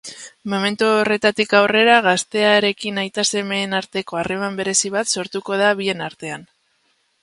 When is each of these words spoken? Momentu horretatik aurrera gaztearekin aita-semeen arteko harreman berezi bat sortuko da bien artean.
Momentu 0.53 0.87
horretatik 0.93 1.53
aurrera 1.59 1.99
gaztearekin 2.07 2.99
aita-semeen 3.03 3.79
arteko 3.83 4.21
harreman 4.23 4.61
berezi 4.65 4.95
bat 5.01 5.17
sortuko 5.17 5.65
da 5.65 5.73
bien 5.85 6.07
artean. 6.13 6.53